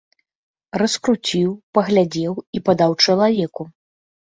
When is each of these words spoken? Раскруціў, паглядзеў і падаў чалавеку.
Раскруціў, 0.83 1.53
паглядзеў 1.75 2.33
і 2.55 2.67
падаў 2.67 2.91
чалавеку. 3.07 3.73